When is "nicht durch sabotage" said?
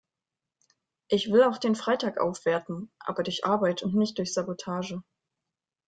3.93-5.03